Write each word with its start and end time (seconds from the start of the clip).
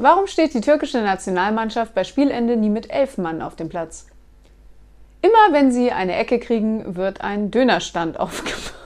Warum 0.00 0.28
steht 0.28 0.54
die 0.54 0.60
türkische 0.60 1.02
Nationalmannschaft 1.02 1.92
bei 1.92 2.04
Spielende 2.04 2.56
nie 2.56 2.70
mit 2.70 2.88
elf 2.88 3.18
Mann 3.18 3.42
auf 3.42 3.56
dem 3.56 3.68
Platz? 3.68 4.06
Immer 5.22 5.52
wenn 5.52 5.72
sie 5.72 5.90
eine 5.90 6.14
Ecke 6.14 6.38
kriegen, 6.38 6.94
wird 6.94 7.20
ein 7.20 7.50
Dönerstand 7.50 8.18
aufgemacht. 8.20 8.77